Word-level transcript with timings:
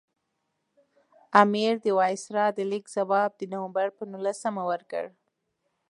امیر 1.41 1.73
د 1.85 1.85
وایسرا 1.99 2.45
د 2.57 2.59
لیک 2.71 2.85
ځواب 2.95 3.31
د 3.37 3.41
نومبر 3.53 3.87
پر 3.95 4.05
نولسمه 4.13 4.63
ورکړ. 4.71 5.05